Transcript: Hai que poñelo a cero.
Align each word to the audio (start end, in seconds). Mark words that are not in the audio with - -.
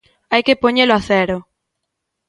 Hai 0.31 0.41
que 0.47 0.59
poñelo 0.63 0.93
a 0.99 1.01
cero. 1.09 1.37